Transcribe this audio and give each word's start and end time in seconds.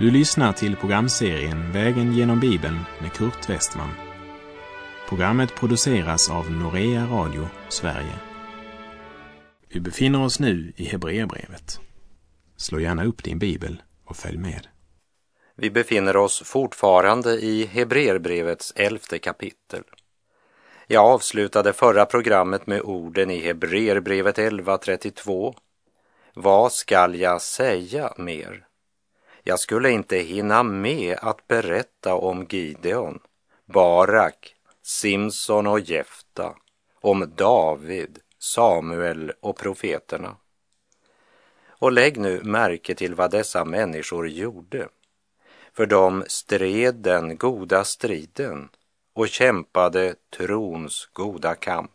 Du 0.00 0.10
lyssnar 0.10 0.52
till 0.52 0.76
programserien 0.76 1.72
Vägen 1.72 2.12
genom 2.12 2.40
Bibeln 2.40 2.78
med 3.00 3.12
Kurt 3.12 3.50
Westman. 3.50 3.90
Programmet 5.08 5.54
produceras 5.54 6.30
av 6.30 6.50
Norea 6.50 7.06
Radio 7.06 7.48
Sverige. 7.68 8.14
Vi 9.68 9.80
befinner 9.80 10.22
oss 10.22 10.40
nu 10.40 10.72
i 10.76 10.84
Hebreerbrevet. 10.84 11.80
Slå 12.56 12.80
gärna 12.80 13.04
upp 13.04 13.24
din 13.24 13.38
bibel 13.38 13.82
och 14.04 14.16
följ 14.16 14.38
med. 14.38 14.66
Vi 15.56 15.70
befinner 15.70 16.16
oss 16.16 16.42
fortfarande 16.44 17.32
i 17.32 17.66
Hebreerbrevets 17.66 18.72
elfte 18.76 19.18
kapitel. 19.18 19.82
Jag 20.86 21.04
avslutade 21.04 21.72
förra 21.72 22.06
programmet 22.06 22.66
med 22.66 22.80
orden 22.80 23.30
i 23.30 23.40
Hebreerbrevet 23.40 24.38
11.32. 24.38 25.54
Vad 26.34 26.72
skall 26.72 27.20
jag 27.20 27.42
säga 27.42 28.12
mer? 28.18 28.69
Jag 29.42 29.60
skulle 29.60 29.90
inte 29.90 30.16
hinna 30.16 30.62
med 30.62 31.18
att 31.22 31.48
berätta 31.48 32.14
om 32.14 32.46
Gideon, 32.50 33.18
Barak, 33.64 34.54
Simson 34.82 35.66
och 35.66 35.80
Jefta, 35.80 36.54
om 37.00 37.32
David, 37.36 38.18
Samuel 38.38 39.32
och 39.40 39.56
profeterna. 39.56 40.36
Och 41.68 41.92
lägg 41.92 42.18
nu 42.18 42.42
märke 42.42 42.94
till 42.94 43.14
vad 43.14 43.30
dessa 43.30 43.64
människor 43.64 44.28
gjorde. 44.28 44.88
För 45.72 45.86
de 45.86 46.24
stred 46.26 46.94
den 46.94 47.36
goda 47.36 47.84
striden 47.84 48.68
och 49.14 49.28
kämpade 49.28 50.14
trons 50.36 51.08
goda 51.12 51.54
kamp. 51.54 51.90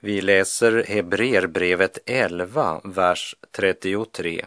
Vi 0.00 0.20
läser 0.20 0.84
Hebreerbrevet 0.84 1.98
11, 2.06 2.80
vers 2.84 3.34
33. 3.50 4.46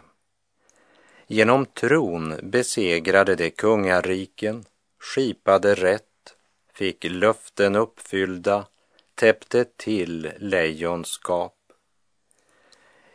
Genom 1.30 1.66
tron 1.66 2.34
besegrade 2.42 3.34
de 3.34 3.50
kungariken, 3.50 4.64
skipade 4.98 5.74
rätt, 5.74 6.36
fick 6.72 7.04
löften 7.04 7.76
uppfyllda, 7.76 8.66
täppte 9.14 9.64
till 9.64 10.32
lejonskap. 10.38 11.54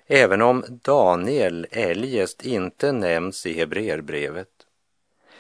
Även 0.08 0.42
om 0.42 0.66
Daniel 0.70 1.68
eljest 1.72 2.46
inte 2.46 2.92
nämns 2.92 3.46
i 3.46 3.54
Hebreerbrevet 3.54 4.68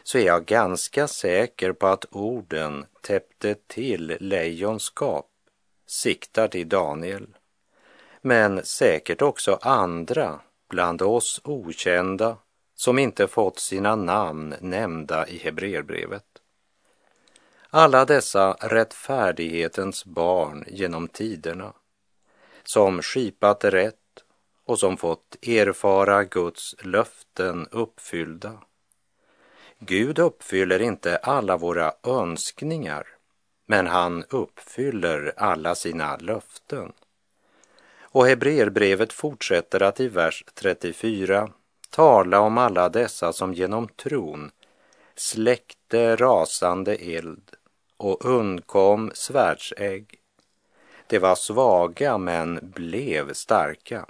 så 0.03 0.17
är 0.17 0.25
jag 0.25 0.45
ganska 0.45 1.07
säker 1.07 1.71
på 1.73 1.87
att 1.87 2.05
orden 2.11 2.85
täppte 3.01 3.55
till 3.67 4.17
lejonskap 4.19 5.29
siktar 5.87 6.47
till 6.47 6.69
Daniel, 6.69 7.27
men 8.21 8.65
säkert 8.65 9.21
också 9.21 9.59
andra 9.61 10.39
bland 10.69 11.01
oss 11.01 11.41
okända 11.43 12.37
som 12.83 12.99
inte 12.99 13.27
fått 13.27 13.59
sina 13.59 13.95
namn 13.95 14.55
nämnda 14.61 15.27
i 15.27 15.37
Hebreerbrevet. 15.37 16.25
Alla 17.69 18.05
dessa 18.05 18.53
rättfärdighetens 18.53 20.05
barn 20.05 20.65
genom 20.67 21.07
tiderna 21.07 21.73
som 22.63 23.01
skipat 23.01 23.63
rätt 23.63 24.23
och 24.65 24.79
som 24.79 24.97
fått 24.97 25.35
erfara 25.47 26.23
Guds 26.23 26.75
löften 26.83 27.67
uppfyllda. 27.71 28.57
Gud 29.79 30.19
uppfyller 30.19 30.81
inte 30.81 31.17
alla 31.17 31.57
våra 31.57 31.93
önskningar, 32.03 33.07
men 33.65 33.87
han 33.87 34.23
uppfyller 34.29 35.33
alla 35.37 35.75
sina 35.75 36.17
löften. 36.17 36.91
Och 38.01 38.27
Hebreerbrevet 38.27 39.13
fortsätter 39.13 39.83
att 39.83 39.99
i 39.99 40.07
vers 40.07 40.43
34 40.53 41.51
tala 41.93 42.39
om 42.39 42.57
alla 42.57 42.89
dessa 42.89 43.33
som 43.33 43.53
genom 43.53 43.87
tron 43.87 44.51
släckte 45.15 46.15
rasande 46.15 46.95
eld 46.95 47.51
och 47.97 48.25
undkom 48.25 49.11
svärdsägg. 49.13 50.19
De 51.07 51.19
var 51.19 51.35
svaga 51.35 52.17
men 52.17 52.59
blev 52.75 53.33
starka. 53.33 54.05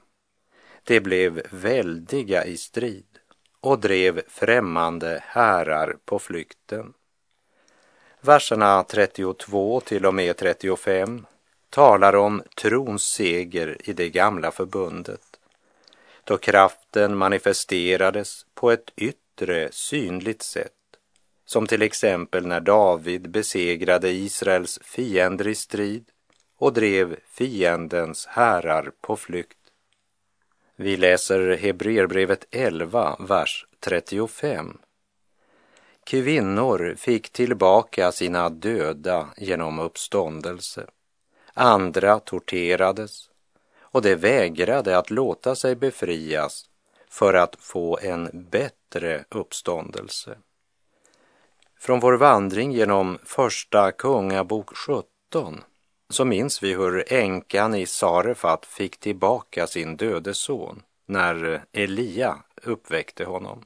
De 0.84 1.00
blev 1.00 1.42
väldiga 1.52 2.46
i 2.46 2.58
strid 2.58 3.20
och 3.60 3.80
drev 3.80 4.22
främmande 4.28 5.24
härar 5.26 5.98
på 6.06 6.20
flykten. 6.20 6.94
Verserna 8.22 8.84
32 8.84 9.80
till 9.80 10.06
och 10.06 10.14
med 10.14 10.38
35 10.38 11.26
talar 11.70 12.16
om 12.16 12.44
trons 12.62 13.04
seger 13.04 13.78
i 13.90 13.94
det 13.94 14.10
gamla 14.10 14.52
förbundet 14.52 15.33
då 16.24 16.38
kraften 16.38 17.18
manifesterades 17.18 18.46
på 18.54 18.72
ett 18.72 18.92
yttre 18.96 19.70
synligt 19.72 20.42
sätt 20.42 20.72
som 21.46 21.68
till 21.68 21.82
exempel 21.82 22.48
när 22.48 22.60
David 22.60 23.30
besegrade 23.30 24.10
Israels 24.10 24.80
fiender 24.84 25.48
i 25.48 25.56
strid 25.56 26.06
och 26.58 26.74
drev 26.74 27.20
fiendens 27.26 28.26
härar 28.26 28.92
på 29.02 29.16
flykt. 29.16 29.58
Vi 30.76 30.98
läser 30.98 31.58
Hebreerbrevet 31.58 32.46
11, 32.52 33.18
vers 33.20 33.66
35. 33.80 34.78
Kvinnor 36.04 36.96
fick 36.98 37.30
tillbaka 37.30 38.12
sina 38.12 38.50
döda 38.50 39.30
genom 39.38 39.80
uppståndelse. 39.80 40.88
Andra 41.54 42.20
torterades 42.20 43.30
och 43.94 44.02
de 44.02 44.16
vägrade 44.16 44.98
att 44.98 45.10
låta 45.10 45.56
sig 45.56 45.76
befrias 45.76 46.66
för 47.10 47.34
att 47.34 47.56
få 47.60 48.00
en 48.02 48.48
bättre 48.52 49.26
uppståndelse. 49.30 50.38
Från 51.80 52.00
vår 52.00 52.14
vandring 52.14 52.72
genom 52.72 53.18
Första 53.24 53.92
Kungabok 53.92 54.78
17 54.78 55.64
så 56.10 56.26
minns 56.26 56.64
vi 56.64 56.74
hur 56.74 57.14
änkan 57.14 57.76
i 57.76 57.86
Sarefat 57.86 58.66
fick 58.66 58.98
tillbaka 58.98 59.68
sin 59.68 59.98
döde 59.98 60.34
son 60.34 60.84
när 61.06 61.64
Elia 61.72 62.38
uppväckte 62.64 63.26
honom. 63.26 63.66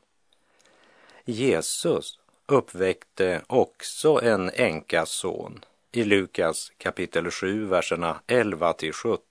Jesus 1.25 2.19
uppväckte 2.45 3.41
också 3.47 4.21
en 4.23 4.49
änkas 4.49 5.09
son. 5.09 5.65
I 5.91 6.03
Lukas 6.03 6.71
kapitel 6.77 7.31
7, 7.31 7.65
verserna 7.65 8.21
11 8.27 8.73
till 8.73 8.93
17 8.93 9.26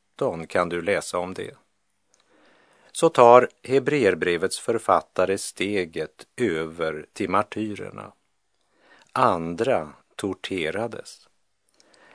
kan 0.46 0.68
du 0.68 0.82
läsa 0.82 1.18
om 1.18 1.34
det. 1.34 1.54
Så 2.92 3.08
tar 3.08 3.48
Hebreerbrevets 3.62 4.58
författare 4.58 5.38
steget 5.38 6.26
över 6.36 7.06
till 7.12 7.30
martyrerna. 7.30 8.12
Andra 9.12 9.92
torterades. 10.16 11.28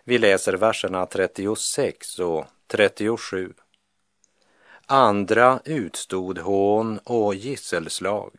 Vi 0.03 0.17
läser 0.17 0.53
verserna 0.53 1.06
36 1.06 2.19
och 2.19 2.45
37. 2.67 3.53
Andra 4.85 5.59
utstod 5.66 6.38
hån 6.38 7.00
och 7.03 7.35
gisselslag, 7.35 8.31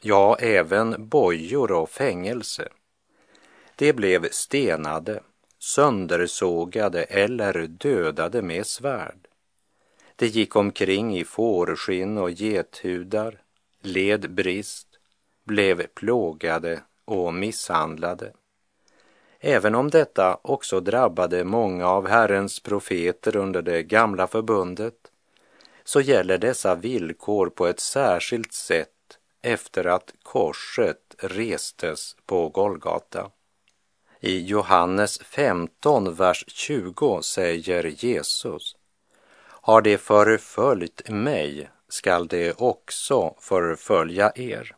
ja, 0.00 0.36
även 0.36 1.08
bojor 1.08 1.72
och 1.72 1.90
fängelse. 1.90 2.68
De 3.76 3.92
blev 3.92 4.28
stenade, 4.30 5.22
söndersågade 5.64 7.02
eller 7.02 7.66
dödade 7.66 8.42
med 8.42 8.66
svärd. 8.66 9.28
De 10.16 10.26
gick 10.26 10.56
omkring 10.56 11.18
i 11.18 11.24
fårskinn 11.24 12.18
och 12.18 12.30
gethudar, 12.30 13.42
led 13.82 14.30
brist, 14.30 14.88
blev 15.44 15.86
plågade 15.86 16.82
och 17.04 17.34
misshandlade. 17.34 18.32
Även 19.40 19.74
om 19.74 19.90
detta 19.90 20.38
också 20.42 20.80
drabbade 20.80 21.44
många 21.44 21.86
av 21.86 22.08
Herrens 22.08 22.60
profeter 22.60 23.36
under 23.36 23.62
det 23.62 23.82
gamla 23.82 24.26
förbundet 24.26 25.12
så 25.84 26.00
gäller 26.00 26.38
dessa 26.38 26.74
villkor 26.74 27.50
på 27.50 27.66
ett 27.66 27.80
särskilt 27.80 28.52
sätt 28.52 29.18
efter 29.42 29.84
att 29.84 30.14
korset 30.22 31.14
restes 31.18 32.16
på 32.26 32.48
Golgata. 32.48 33.30
I 34.26 34.46
Johannes 34.46 35.18
15, 35.22 36.14
vers 36.14 36.44
20 36.48 37.22
säger 37.22 37.84
Jesus 38.04 38.76
Har 39.46 39.82
det 39.82 39.98
förföljt 39.98 41.08
mig 41.08 41.70
skall 41.88 42.28
det 42.28 42.52
också 42.52 43.34
förfölja 43.40 44.32
er. 44.34 44.76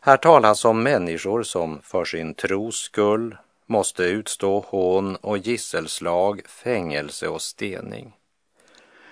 Här 0.00 0.16
talas 0.16 0.64
om 0.64 0.82
människor 0.82 1.42
som 1.42 1.80
för 1.82 2.04
sin 2.04 2.34
tros 2.34 2.76
skull 2.76 3.36
måste 3.66 4.04
utstå 4.04 4.60
hån 4.68 5.16
och 5.16 5.38
gisselslag, 5.38 6.42
fängelse 6.48 7.28
och 7.28 7.42
stening. 7.42 8.12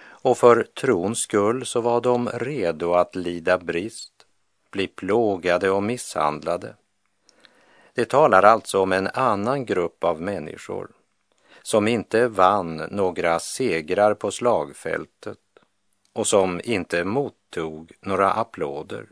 Och 0.05 0.39
för 0.39 0.63
trons 0.63 1.19
skull 1.19 1.67
så 1.67 1.81
var 1.81 2.01
de 2.01 2.29
redo 2.29 2.93
att 2.93 3.17
lida 3.17 3.59
brist, 3.59 4.13
bli 4.71 4.87
plågade 4.87 5.71
och 5.71 5.83
misshandlade. 5.83 6.75
Det 7.95 8.05
talar 8.05 8.43
alltså 8.43 8.81
om 8.81 8.93
en 8.93 9.07
annan 9.07 9.65
grupp 9.65 10.05
av 10.05 10.21
människor 10.21 10.91
som 11.63 11.89
inte 11.89 12.29
vann 12.29 12.77
några 12.77 13.39
segrar 13.39 14.15
på 14.15 14.31
slagfältet 14.31 15.39
och 16.13 16.27
som 16.27 16.61
inte 16.65 17.05
mottog 17.05 17.93
några 18.01 18.33
applåder. 18.33 19.07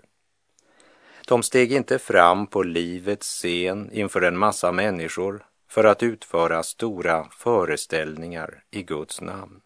De 1.27 1.43
steg 1.43 1.73
inte 1.73 1.99
fram 1.99 2.47
på 2.47 2.63
livets 2.63 3.27
scen 3.27 3.91
inför 3.93 4.23
en 4.23 4.39
massa 4.39 4.73
människor 4.73 5.47
för 5.69 5.85
att 5.85 6.03
utföra 6.03 6.63
stora 6.63 7.29
föreställningar 7.31 8.65
i 8.71 8.83
Guds 8.83 9.21
namn. 9.21 9.61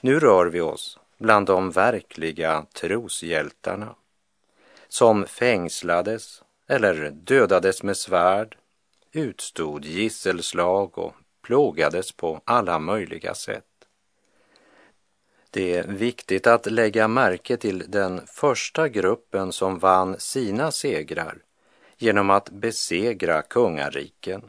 Nu 0.00 0.20
rör 0.20 0.46
vi 0.46 0.60
oss 0.60 0.98
bland 1.18 1.46
de 1.46 1.70
verkliga 1.70 2.66
troshjältarna 2.72 3.94
som 4.88 5.26
fängslades 5.26 6.42
eller 6.66 7.10
dödades 7.10 7.82
med 7.82 7.96
svärd, 7.96 8.56
utstod 9.12 9.84
gisselslag 9.84 10.98
och 10.98 11.14
plågades 11.42 12.12
på 12.12 12.40
alla 12.44 12.78
möjliga 12.78 13.34
sätt. 13.34 13.64
Det 15.50 15.74
är 15.74 15.86
viktigt 15.86 16.46
att 16.46 16.66
lägga 16.66 17.08
märke 17.08 17.56
till 17.56 17.84
den 17.88 18.26
första 18.26 18.88
gruppen 18.88 19.52
som 19.52 19.78
vann 19.78 20.20
sina 20.20 20.72
segrar 20.72 21.38
genom 21.96 22.30
att 22.30 22.50
besegra 22.50 23.42
kungariken, 23.42 24.42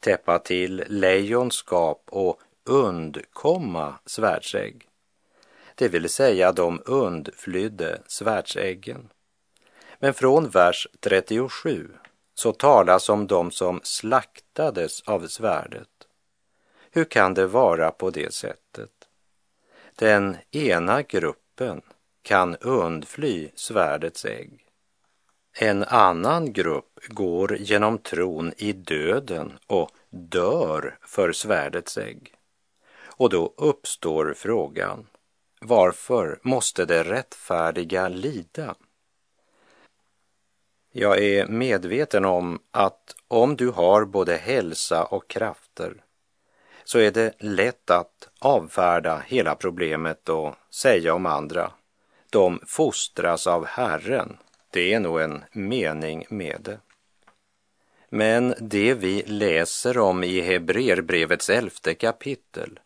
täppa 0.00 0.38
till 0.38 0.84
lejonskap 0.88 2.04
och 2.06 2.40
undkomma 2.64 3.94
svärdsägg. 4.06 4.88
Det 5.74 5.88
vill 5.88 6.08
säga 6.08 6.52
de 6.52 6.82
undflydde 6.84 8.02
svärdsäggen. 8.06 9.08
Men 10.02 10.14
från 10.14 10.48
vers 10.48 10.88
37 11.00 11.90
så 12.34 12.52
talas 12.52 13.08
om 13.08 13.26
de 13.26 13.50
som 13.50 13.80
slaktades 13.82 15.02
av 15.02 15.26
svärdet. 15.26 15.88
Hur 16.90 17.04
kan 17.04 17.34
det 17.34 17.46
vara 17.46 17.90
på 17.90 18.10
det 18.10 18.34
sättet? 18.34 18.90
Den 19.96 20.36
ena 20.50 21.02
gruppen 21.02 21.82
kan 22.22 22.56
undfly 22.56 23.50
svärdets 23.54 24.24
ägg. 24.24 24.66
En 25.58 25.84
annan 25.84 26.52
grupp 26.52 26.98
går 27.08 27.56
genom 27.56 27.98
tron 27.98 28.52
i 28.56 28.72
döden 28.72 29.58
och 29.66 29.90
dör 30.10 30.98
för 31.02 31.32
svärdets 31.32 31.98
ägg. 31.98 32.34
Och 33.04 33.30
då 33.30 33.54
uppstår 33.56 34.34
frågan, 34.36 35.06
varför 35.60 36.38
måste 36.42 36.84
det 36.84 37.02
rättfärdiga 37.02 38.08
lida? 38.08 38.74
Jag 40.94 41.22
är 41.22 41.46
medveten 41.46 42.24
om 42.24 42.58
att 42.70 43.14
om 43.28 43.56
du 43.56 43.70
har 43.70 44.04
både 44.04 44.36
hälsa 44.36 45.04
och 45.04 45.28
krafter 45.28 45.94
så 46.84 46.98
är 46.98 47.10
det 47.10 47.34
lätt 47.38 47.90
att 47.90 48.28
avfärda 48.38 49.22
hela 49.26 49.54
problemet 49.54 50.28
och 50.28 50.54
säga 50.70 51.14
om 51.14 51.26
andra, 51.26 51.70
de 52.30 52.60
fostras 52.66 53.46
av 53.46 53.66
Herren. 53.66 54.36
Det 54.70 54.94
är 54.94 55.00
nog 55.00 55.20
en 55.20 55.44
mening 55.52 56.24
med 56.28 56.58
det. 56.60 56.78
Men 58.08 58.54
det 58.60 58.94
vi 58.94 59.22
läser 59.26 59.98
om 59.98 60.24
i 60.24 60.40
Hebreerbrevets 60.40 61.50
elfte 61.50 61.94
kapitel 61.94 62.80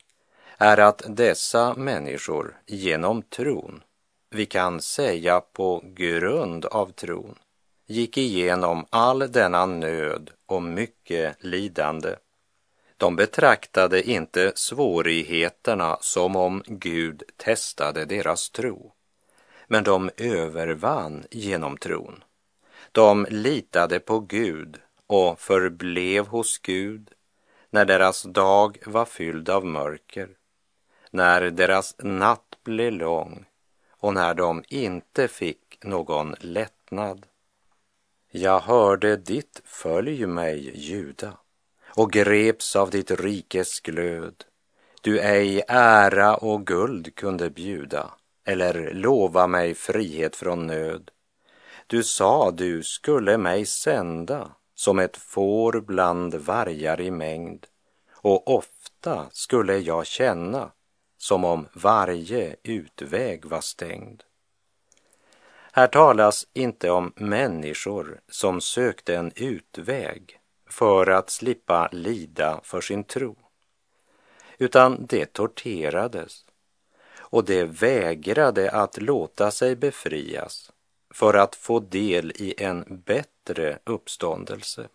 är 0.59 0.79
att 0.79 1.03
dessa 1.09 1.75
människor 1.75 2.57
genom 2.67 3.23
tron, 3.23 3.83
vi 4.31 4.47
kan 4.47 4.81
säga 4.81 5.41
på 5.41 5.83
grund 5.85 6.65
av 6.65 6.93
tron, 6.93 7.39
gick 7.87 8.19
igenom 8.19 8.87
all 8.91 9.19
denna 9.19 9.67
nöd 9.67 10.31
och 10.47 10.63
mycket 10.63 11.45
lidande. 11.45 12.17
De 12.97 13.17
betraktade 13.17 14.11
inte 14.11 14.53
svårigheterna 14.55 15.99
som 16.01 16.37
om 16.37 16.63
Gud 16.67 17.23
testade 17.37 18.05
deras 18.05 18.51
tro, 18.51 18.93
men 19.67 19.85
de 19.85 20.11
övervann 20.17 21.25
genom 21.31 21.77
tron. 21.77 22.25
De 22.93 23.27
litade 23.31 24.01
på 24.01 24.21
Gud 24.21 24.81
och 25.07 25.41
förblev 25.41 26.27
hos 26.27 26.59
Gud 26.59 27.11
när 27.71 27.85
deras 27.85 28.23
dag 28.23 28.79
var 28.87 29.05
fylld 29.05 29.51
av 29.51 29.65
mörker, 29.65 30.29
när 31.11 31.41
deras 31.41 31.95
natt 31.99 32.59
blev 32.65 32.93
lång 32.93 33.45
och 33.91 34.15
när 34.15 34.35
de 34.35 34.65
inte 34.69 35.29
fick 35.29 35.79
någon 35.85 36.35
lättnad. 36.41 37.27
Jag 38.39 38.61
hörde 38.61 39.17
ditt 39.17 39.61
följ 39.65 40.27
mig, 40.27 40.73
Juda, 40.75 41.33
och 41.87 42.13
greps 42.13 42.77
av 42.77 42.91
ditt 42.91 43.11
rikes 43.11 43.81
glöd. 43.81 44.45
Du 45.03 45.21
ej 45.21 45.63
ära 45.69 46.37
och 46.37 46.67
guld 46.67 47.15
kunde 47.15 47.51
bjuda 47.51 48.11
eller 48.45 48.95
lova 48.95 49.47
mig 49.47 49.75
frihet 49.75 50.37
från 50.37 50.67
nöd. 50.67 51.11
Du 51.87 52.03
sa 52.03 52.51
du 52.51 52.83
skulle 52.83 53.39
mig 53.39 53.67
sända 53.67 54.51
som 54.75 54.99
ett 54.99 55.17
får 55.17 55.81
bland 55.81 56.35
vargar 56.35 57.01
i 57.01 57.11
mängd 57.11 57.67
och 58.13 58.57
ofta 58.57 59.27
skulle 59.31 59.79
jag 59.79 60.07
känna 60.07 60.71
som 61.19 61.45
om 61.45 61.67
varje 61.73 62.57
utväg 62.63 63.45
var 63.45 63.61
stängd. 63.61 64.23
Här 65.77 65.87
talas 65.87 66.47
inte 66.53 66.91
om 66.91 67.13
människor 67.17 68.21
som 68.29 68.61
sökte 68.61 69.17
en 69.17 69.33
utväg 69.37 70.41
för 70.71 71.07
att 71.07 71.31
slippa 71.31 71.89
lida 71.93 72.61
för 72.63 72.81
sin 72.81 73.05
tro, 73.05 73.37
utan 74.59 75.07
det 75.07 75.33
torterades 75.33 76.45
och 77.19 77.45
det 77.45 77.65
vägrade 77.65 78.71
att 78.71 79.01
låta 79.01 79.51
sig 79.51 79.77
befrias 79.77 80.73
för 81.15 81.35
att 81.35 81.55
få 81.55 81.81
del 81.81 82.31
i 82.31 82.55
en 82.59 83.03
bättre 83.07 83.79
uppståndelse. 83.85 84.89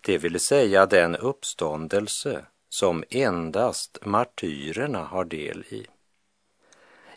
Det 0.00 0.18
vill 0.18 0.40
säga 0.40 0.86
den 0.86 1.16
uppståndelse 1.16 2.44
som 2.68 3.04
endast 3.10 3.98
martyrerna 4.04 5.04
har 5.04 5.24
del 5.24 5.64
i. 5.68 5.86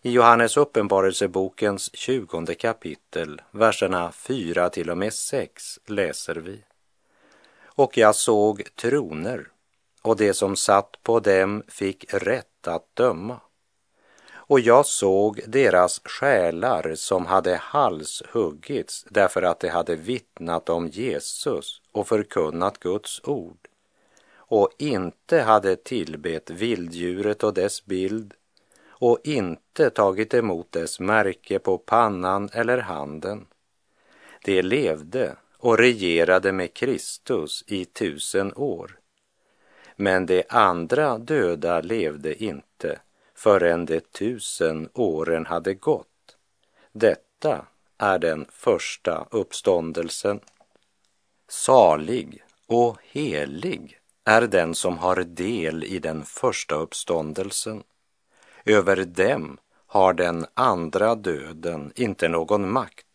I 0.05 0.11
Johannes 0.11 0.57
uppenbarelsebokens 0.57 1.95
tjugonde 1.95 2.55
kapitel, 2.55 3.41
verserna 3.51 4.11
4 4.11 4.69
till 4.69 4.89
och 4.89 4.97
med 4.97 5.13
6 5.13 5.79
läser 5.85 6.35
vi. 6.35 6.63
Och 7.65 7.97
jag 7.97 8.15
såg 8.15 8.75
troner 8.75 9.47
och 10.01 10.17
det 10.17 10.33
som 10.33 10.55
satt 10.55 11.03
på 11.03 11.19
dem 11.19 11.63
fick 11.67 12.13
rätt 12.13 12.67
att 12.67 12.95
döma. 12.95 13.39
Och 14.33 14.59
jag 14.59 14.85
såg 14.85 15.41
deras 15.47 16.01
själar 16.03 16.95
som 16.95 17.25
hade 17.25 17.55
halshuggits 17.55 19.05
därför 19.09 19.41
att 19.41 19.59
de 19.59 19.69
hade 19.69 19.95
vittnat 19.95 20.69
om 20.69 20.87
Jesus 20.87 21.81
och 21.91 22.07
förkunnat 22.07 22.79
Guds 22.79 23.21
ord 23.23 23.67
och 24.35 24.69
inte 24.77 25.41
hade 25.41 25.75
tillbett 25.75 26.49
vilddjuret 26.49 27.43
och 27.43 27.53
dess 27.53 27.85
bild 27.85 28.33
och 28.97 29.19
inte 29.23 29.89
tagit 29.89 30.33
emot 30.33 30.71
dess 30.71 30.99
märke 30.99 31.59
på 31.59 31.77
pannan 31.77 32.49
eller 32.53 32.77
handen. 32.77 33.45
De 34.43 34.61
levde 34.61 35.35
och 35.57 35.77
regerade 35.77 36.51
med 36.51 36.73
Kristus 36.73 37.63
i 37.67 37.85
tusen 37.85 38.53
år. 38.55 38.99
Men 39.95 40.25
de 40.25 40.43
andra 40.49 41.17
döda 41.17 41.81
levde 41.81 42.43
inte 42.43 42.99
förrän 43.35 43.85
de 43.85 43.99
tusen 43.99 44.89
åren 44.93 45.45
hade 45.45 45.73
gått. 45.73 46.37
Detta 46.91 47.65
är 47.97 48.19
den 48.19 48.45
första 48.51 49.27
uppståndelsen. 49.31 50.39
Salig 51.47 52.43
och 52.67 52.97
helig 53.01 53.99
är 54.23 54.41
den 54.41 54.75
som 54.75 54.97
har 54.97 55.15
del 55.23 55.83
i 55.83 55.99
den 55.99 56.23
första 56.23 56.75
uppståndelsen. 56.75 57.83
Över 58.65 59.05
dem 59.05 59.57
har 59.87 60.13
den 60.13 60.45
andra 60.53 61.15
döden 61.15 61.91
inte 61.95 62.27
någon 62.27 62.71
makt, 62.71 63.05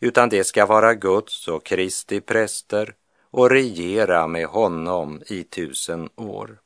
utan 0.00 0.28
det 0.28 0.44
ska 0.44 0.66
vara 0.66 0.94
Guds 0.94 1.48
och 1.48 1.64
Kristi 1.64 2.20
präster 2.20 2.94
och 3.30 3.50
regera 3.50 4.26
med 4.26 4.46
honom 4.46 5.22
i 5.26 5.44
tusen 5.44 6.08
år. 6.16 6.60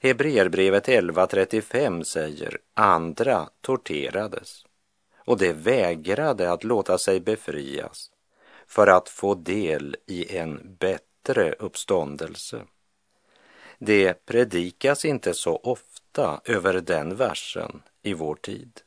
Hebreerbrevet 0.00 0.88
11.35 0.88 2.02
säger 2.02 2.58
andra 2.74 3.48
torterades 3.60 4.64
och 5.16 5.38
det 5.38 5.52
vägrade 5.52 6.52
att 6.52 6.64
låta 6.64 6.98
sig 6.98 7.20
befrias 7.20 8.10
för 8.66 8.86
att 8.86 9.08
få 9.08 9.34
del 9.34 9.96
i 10.06 10.36
en 10.36 10.76
bättre 10.78 11.52
uppståndelse. 11.52 12.62
Det 13.78 14.26
predikas 14.26 15.04
inte 15.04 15.34
så 15.34 15.56
ofta 15.56 15.97
över 16.44 16.80
den 16.80 17.16
versen 17.16 17.82
i 18.02 18.14
vår 18.14 18.34
tid. 18.34 18.80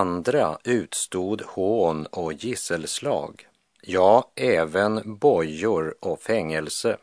Andra 0.00 0.58
utstod 0.64 1.42
hån 1.42 2.06
och 2.06 2.32
gisselslag, 2.32 3.48
ja, 3.82 4.32
även 4.36 5.18
bojor 5.18 5.94
och 6.00 6.20
fängelse. 6.20 6.96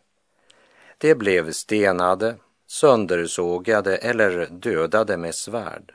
De 0.98 1.16
blev 1.16 1.52
stenade, 1.52 2.36
söndersågade 2.68 3.98
eller 3.98 4.46
dödade 4.46 5.18
med 5.18 5.36
svärd. 5.36 5.94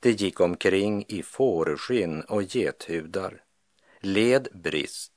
De 0.00 0.10
gick 0.10 0.40
omkring 0.40 1.04
i 1.08 1.22
fårskinn 1.22 2.20
och 2.20 2.42
gethudar, 2.42 3.42
led 4.00 4.48
brist, 4.52 5.12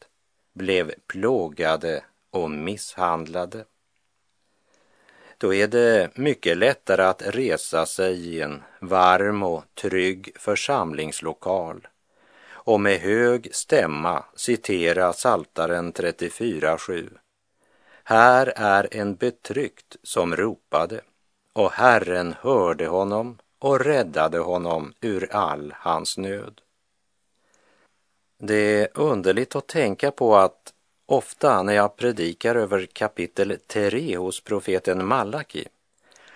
blev 0.53 0.93
plågade 1.07 2.03
och 2.31 2.51
misshandlade. 2.51 3.65
Då 5.39 5.53
är 5.53 5.67
det 5.67 6.17
mycket 6.17 6.57
lättare 6.57 7.03
att 7.03 7.21
resa 7.25 7.85
sig 7.85 8.27
i 8.27 8.41
en 8.41 8.63
varm 8.79 9.43
och 9.43 9.63
trygg 9.81 10.31
församlingslokal 10.35 11.87
och 12.49 12.79
med 12.79 12.99
hög 12.99 13.55
stämma 13.55 14.23
citera 14.35 15.13
Saltaren 15.13 15.93
34.7. 15.93 17.09
Här 18.03 18.53
är 18.55 18.87
en 18.91 19.15
betryckt 19.15 19.95
som 20.03 20.35
ropade 20.35 21.01
och 21.53 21.71
Herren 21.71 22.35
hörde 22.41 22.87
honom 22.87 23.37
och 23.59 23.79
räddade 23.79 24.39
honom 24.39 24.93
ur 25.01 25.31
all 25.31 25.73
hans 25.77 26.17
nöd. 26.17 26.61
Det 28.37 28.81
är 28.81 28.87
underligt 28.93 29.55
att 29.55 29.67
tänka 29.67 30.11
på 30.11 30.35
att 30.35 30.73
ofta 31.11 31.63
när 31.63 31.73
jag 31.73 31.95
predikar 31.95 32.55
över 32.55 32.85
kapitel 32.85 33.57
3 33.67 34.17
hos 34.17 34.41
profeten 34.41 35.05
Malaki 35.05 35.67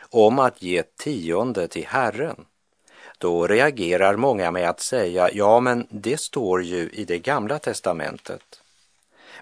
om 0.10 0.39
att 0.39 0.62
ge 0.62 0.84
tionde 0.84 1.68
till 1.68 1.86
Herren, 1.86 2.46
då 3.18 3.48
reagerar 3.48 4.15
många 4.15 4.51
med 4.51 4.70
att 4.70 4.80
säga, 4.80 5.30
ja 5.34 5.60
men 5.60 5.88
det 5.89 6.20
står 6.20 6.63
ju 6.63 6.89
i 6.89 7.06
det 7.06 7.20
gamla 7.20 7.60
testamentet. 7.60 8.62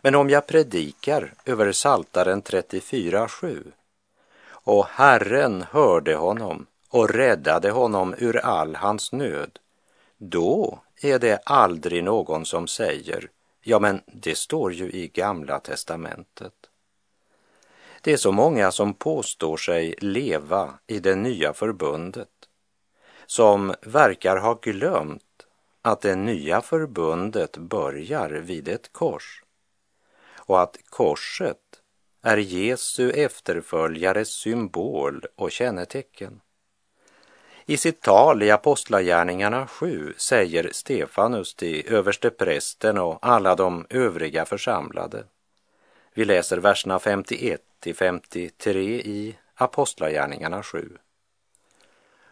Men 0.01 0.15
om 0.15 0.29
jag 0.29 0.47
predikar 0.47 1.33
över 1.45 1.71
Saltaren 1.71 2.41
34.7 2.41 3.63
och 4.49 4.85
Herren 4.85 5.65
hörde 5.71 6.15
honom 6.15 6.65
och 6.89 7.09
räddade 7.09 7.71
honom 7.71 8.15
ur 8.17 8.37
all 8.37 8.75
hans 8.75 9.11
nöd, 9.11 9.59
då 10.17 10.79
är 11.01 11.19
det 11.19 11.41
aldrig 11.45 12.03
någon 12.03 12.45
som 12.45 12.67
säger, 12.67 13.29
ja 13.61 13.79
men 13.79 14.01
det 14.07 14.35
står 14.35 14.73
ju 14.73 14.91
i 14.91 15.07
Gamla 15.07 15.59
testamentet. 15.59 16.53
Det 18.01 18.13
är 18.13 18.17
så 18.17 18.31
många 18.31 18.71
som 18.71 18.93
påstår 18.93 19.57
sig 19.57 19.95
leva 20.01 20.73
i 20.87 20.99
det 20.99 21.15
nya 21.15 21.53
förbundet, 21.53 22.29
som 23.25 23.75
verkar 23.81 24.37
ha 24.37 24.53
glömt 24.53 25.47
att 25.81 26.01
det 26.01 26.15
nya 26.15 26.61
förbundet 26.61 27.57
börjar 27.57 28.29
vid 28.29 28.67
ett 28.67 28.93
kors 28.93 29.43
och 30.33 30.61
att 30.61 30.77
korset 30.89 31.57
är 32.21 32.37
Jesu 32.37 33.11
efterföljares 33.11 34.29
symbol 34.29 35.25
och 35.35 35.51
kännetecken. 35.51 36.41
I 37.71 37.77
sitt 37.77 38.01
tal 38.01 38.43
i 38.43 38.51
Apostlagärningarna 38.51 39.67
7 39.67 40.13
säger 40.17 40.69
Stefanus 40.71 41.55
till 41.55 41.93
översteprästen 41.93 42.97
och 42.97 43.19
alla 43.21 43.55
de 43.55 43.85
övriga 43.89 44.45
församlade. 44.45 45.23
Vi 46.13 46.25
läser 46.25 46.57
verserna 46.57 46.99
51 46.99 47.61
till 47.79 47.95
53 47.95 48.81
i 48.99 49.37
Apostlagärningarna 49.55 50.63
7. 50.63 50.97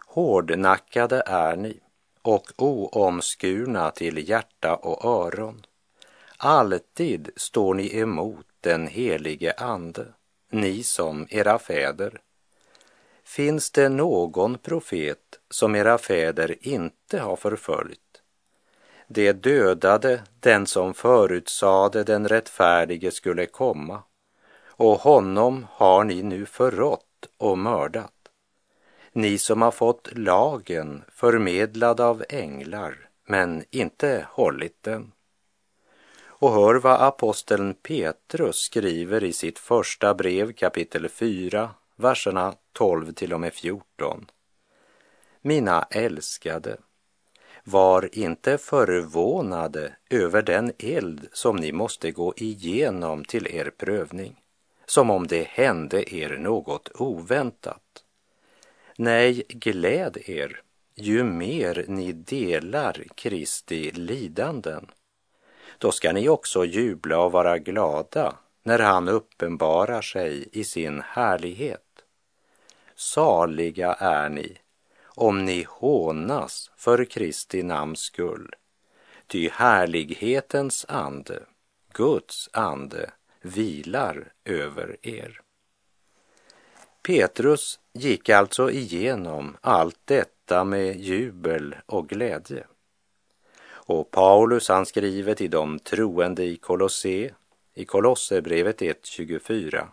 Hårdnackade 0.05 1.23
är 1.25 1.55
ni 1.55 1.79
och 2.21 2.51
oomskurna 2.57 3.91
till 3.91 4.29
hjärta 4.29 4.75
och 4.75 5.05
öron. 5.05 5.65
Alltid 6.37 7.29
står 7.35 7.73
ni 7.73 7.99
emot 7.99 8.47
den 8.61 8.87
helige 8.87 9.53
Ande, 9.57 10.05
ni 10.51 10.83
som 10.83 11.27
era 11.29 11.59
fäder 11.59 12.21
Finns 13.29 13.71
det 13.71 13.89
någon 13.89 14.57
profet 14.57 15.39
som 15.49 15.75
era 15.75 15.97
fäder 15.97 16.55
inte 16.61 17.19
har 17.19 17.35
förföljt? 17.35 18.21
De 19.07 19.33
dödade 19.33 20.23
den 20.39 20.67
som 20.67 20.93
förutsade 20.93 22.03
den 22.03 22.27
rättfärdige 22.27 23.11
skulle 23.11 23.45
komma 23.45 24.03
och 24.67 24.99
honom 24.99 25.67
har 25.71 26.03
ni 26.03 26.23
nu 26.23 26.45
förrått 26.45 27.29
och 27.37 27.57
mördat. 27.57 28.13
Ni 29.11 29.37
som 29.37 29.61
har 29.61 29.71
fått 29.71 30.09
lagen 30.11 31.03
förmedlad 31.11 32.01
av 32.01 32.23
änglar 32.29 33.09
men 33.25 33.63
inte 33.69 34.25
hållit 34.29 34.83
den. 34.83 35.11
Och 36.21 36.51
hör 36.53 36.75
vad 36.75 37.01
aposteln 37.01 37.73
Petrus 37.73 38.55
skriver 38.55 39.23
i 39.23 39.33
sitt 39.33 39.59
första 39.59 40.13
brev 40.13 40.53
kapitel 40.53 41.09
4, 41.09 41.69
verserna 41.99 42.53
12 42.73 43.11
till 43.11 43.33
och 43.33 43.39
med 43.39 43.53
14. 43.53 44.25
Mina 45.41 45.87
älskade, 45.91 46.77
var 47.63 48.09
inte 48.11 48.57
förvånade 48.57 49.95
över 50.09 50.41
den 50.41 50.71
eld 50.79 51.27
som 51.33 51.55
ni 51.55 51.71
måste 51.71 52.11
gå 52.11 52.33
igenom 52.37 53.25
till 53.25 53.47
er 53.47 53.71
prövning, 53.77 54.35
som 54.85 55.09
om 55.09 55.27
det 55.27 55.47
hände 55.47 56.15
er 56.15 56.37
något 56.37 56.89
oväntat. 56.95 58.03
Nej, 58.97 59.43
gläd 59.47 60.17
er 60.25 60.61
ju 60.95 61.23
mer 61.23 61.85
ni 61.87 62.11
delar 62.11 63.03
Kristi 63.15 63.91
lidanden. 63.91 64.91
Då 65.77 65.91
ska 65.91 66.11
ni 66.11 66.29
också 66.29 66.65
jubla 66.65 67.19
och 67.19 67.31
vara 67.31 67.57
glada 67.57 68.35
när 68.63 68.79
han 68.79 69.07
uppenbarar 69.07 70.01
sig 70.01 70.49
i 70.51 70.63
sin 70.63 71.01
härlighet. 71.05 71.88
Saliga 72.99 73.93
är 73.93 74.29
ni 74.29 74.57
om 75.03 75.45
ni 75.45 75.65
hånas 75.69 76.71
för 76.75 77.05
Kristi 77.05 77.63
namns 77.63 77.99
skull. 77.99 78.55
Ty 79.27 79.49
härlighetens 79.49 80.85
ande, 80.89 81.43
Guds 81.93 82.49
ande, 82.53 83.11
vilar 83.41 84.33
över 84.45 84.97
er. 85.01 85.41
Petrus 87.01 87.79
gick 87.93 88.29
alltså 88.29 88.71
igenom 88.71 89.57
allt 89.61 89.99
detta 90.05 90.63
med 90.63 90.99
jubel 90.99 91.75
och 91.85 92.09
glädje. 92.09 92.63
Och 93.69 94.11
Paulus 94.11 94.69
han 94.69 94.85
skriver 94.85 95.35
till 95.35 95.51
de 95.51 95.79
troende 95.79 96.43
i 96.43 96.57
Kolosse, 96.57 97.33
i 97.73 97.85
Kolosserbrevet 97.85 98.81
1.24. 98.81 99.87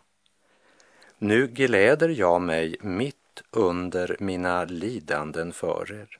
Nu 1.18 1.46
gläder 1.46 2.08
jag 2.08 2.40
mig 2.40 2.76
mitt 2.80 3.42
under 3.50 4.16
mina 4.20 4.64
lidanden 4.64 5.52
för 5.52 5.92
er. 5.92 6.18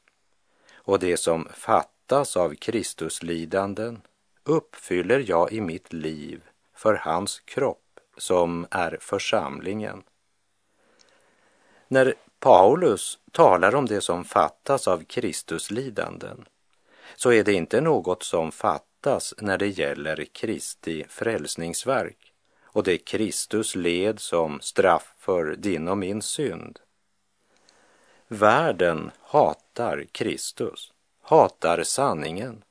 Och 0.75 0.99
det 0.99 1.17
som 1.17 1.49
fattas 1.55 2.37
av 2.37 2.55
Kristus 2.55 3.23
lidanden 3.23 4.03
uppfyller 4.45 5.25
jag 5.27 5.53
i 5.53 5.61
mitt 5.61 5.93
liv 5.93 6.43
för 6.75 6.95
hans 6.95 7.41
kropp 7.41 8.01
som 8.17 8.67
är 8.71 8.99
församlingen. 9.01 10.03
När 11.89 12.15
Paulus 12.41 13.19
talar 13.33 13.75
om 13.75 13.87
det 13.87 14.01
som 14.01 14.25
fattas 14.25 14.89
av 14.89 15.05
Kristus 15.05 15.71
lidanden 15.71 16.45
så 17.17 17.33
är 17.33 17.45
det 17.45 17.53
inte 17.53 17.81
något 17.81 18.23
som 18.23 18.53
fattas 18.53 19.35
när 19.39 19.59
det 19.59 19.69
gäller 19.69 20.25
Kristi 20.33 21.05
frälsningsverk 21.09 22.26
och 22.77 22.83
det 22.83 22.99
Kristus 22.99 23.75
led 23.75 24.21
som 24.21 24.61
straff 24.61 25.15
för 25.19 25.57
din 25.57 25.89
och 25.89 25.99
min 25.99 26.23
synd. 26.23 26.79
Världen 28.29 29.11
hatar 29.21 30.07
Kristus, 30.13 30.93
hatar 31.23 31.83
sanningen. 31.83 32.65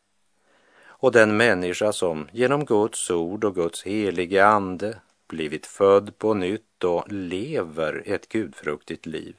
Och 0.78 1.12
den 1.12 1.38
människa 1.38 1.94
som 1.94 2.28
genom 2.32 2.66
Guds 2.66 3.12
ord 3.12 3.44
och 3.44 3.56
Guds 3.56 3.84
helige 3.84 4.46
ande 4.46 5.00
blivit 5.28 5.66
född 5.66 6.18
på 6.18 6.34
nytt 6.34 6.84
och 6.84 7.12
lever 7.12 8.04
ett 8.06 8.30
gudfruktigt 8.30 9.06
liv 9.06 9.36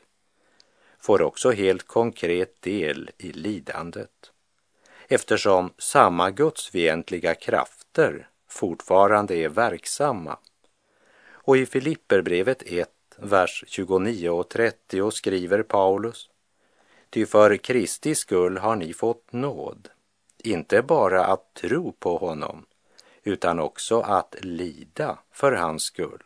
får 0.99 1.23
också 1.23 1.50
helt 1.50 1.87
konkret 1.87 2.62
del 2.62 3.11
i 3.18 3.32
lidandet 3.32 4.32
eftersom 5.08 5.70
samma 5.78 6.30
gudsfientliga 6.30 7.35
krafter 7.35 8.28
fortfarande 8.49 9.37
är 9.37 9.49
verksamma 9.49 10.38
och 11.46 11.56
i 11.56 11.66
Filipperbrevet 11.66 12.62
1, 12.66 12.90
vers 13.16 13.64
29 13.66 14.28
och 14.28 14.48
30 14.48 15.10
skriver 15.10 15.62
Paulus 15.62 16.30
Ty 17.10 17.26
för 17.26 17.56
Kristi 17.56 18.14
skull 18.14 18.58
har 18.58 18.76
ni 18.76 18.92
fått 18.92 19.32
nåd, 19.32 19.88
inte 20.38 20.82
bara 20.82 21.24
att 21.24 21.54
tro 21.54 21.92
på 21.92 22.16
honom, 22.16 22.66
utan 23.22 23.60
också 23.60 24.00
att 24.00 24.36
lida 24.40 25.18
för 25.32 25.52
hans 25.52 25.82
skull, 25.82 26.22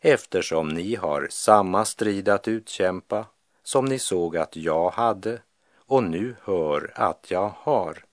eftersom 0.00 0.68
ni 0.68 0.94
har 0.94 1.26
samma 1.30 1.84
strid 1.84 2.28
att 2.28 2.48
utkämpa 2.48 3.26
som 3.62 3.84
ni 3.84 3.98
såg 3.98 4.36
att 4.36 4.56
jag 4.56 4.90
hade 4.90 5.38
och 5.76 6.02
nu 6.02 6.36
hör 6.42 6.92
att 6.94 7.30
jag 7.30 7.52
har. 7.56 8.04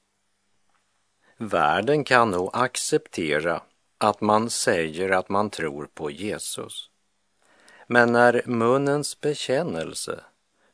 Världen 1.38 2.04
kan 2.04 2.32
nog 2.32 2.50
acceptera 2.54 3.62
att 4.04 4.22
man 4.22 4.50
säger 4.50 5.10
att 5.10 5.30
man 5.30 5.50
tror 5.50 5.90
på 5.94 6.12
Jesus. 6.12 6.90
Men 7.88 8.12
när 8.12 8.42
munnens 8.46 9.22
bekännelse 9.22 10.24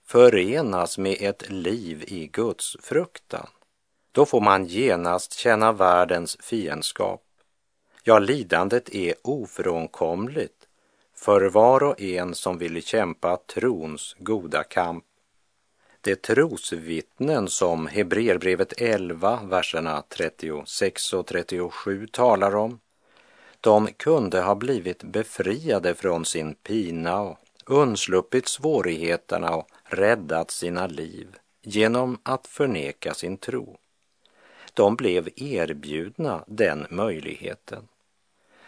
förenas 0.06 0.98
med 0.98 1.18
ett 1.20 1.50
liv 1.50 2.04
i 2.08 2.28
Guds 2.28 2.78
fruktan, 2.80 3.48
då 4.12 4.26
får 4.26 4.42
man 4.42 4.66
genast 4.66 5.34
känna 5.34 5.72
världens 5.72 6.38
fiendskap. 6.40 7.24
Ja, 8.04 8.20
lidandet 8.20 8.90
är 8.90 9.14
ofrånkomligt 9.24 10.68
för 11.16 11.42
var 11.42 11.84
och 11.84 12.02
en 12.02 12.36
som 12.36 12.58
vill 12.58 12.84
kämpa 12.84 13.38
trons 13.38 14.16
goda 14.20 14.64
kamp. 14.64 15.06
De 16.02 16.16
trosvittnen 16.16 17.48
som 17.48 17.88
Hebreerbrevet 17.88 18.82
11, 18.82 19.40
verserna 19.44 20.04
36 20.10 21.14
och 21.14 21.28
37 21.28 22.08
talar 22.08 22.56
om, 22.56 22.80
de 23.62 23.88
kunde 23.88 24.42
ha 24.42 24.56
blivit 24.56 25.04
befriade 25.04 25.96
från 25.96 26.26
sin 26.26 26.54
pina 26.54 27.22
och 27.22 27.38
undsluppit 27.66 28.48
svårigheterna 28.48 29.56
och 29.56 29.68
räddat 29.84 30.52
sina 30.52 30.88
liv 30.88 31.36
genom 31.62 32.20
att 32.24 32.48
förneka 32.48 33.14
sin 33.14 33.38
tro. 33.38 33.78
De 34.74 34.96
blev 34.96 35.30
erbjudna 35.36 36.44
den 36.48 36.88
möjligheten. 36.90 37.88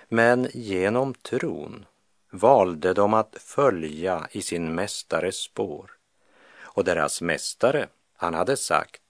Men 0.07 0.47
genom 0.53 1.13
tron 1.13 1.85
valde 2.31 2.93
de 2.93 3.13
att 3.13 3.35
följa 3.39 4.27
i 4.31 4.41
sin 4.41 4.75
mästares 4.75 5.35
spår. 5.35 5.91
Och 6.61 6.83
deras 6.83 7.21
mästare, 7.21 7.87
han 8.15 8.33
hade 8.33 8.57
sagt, 8.57 9.01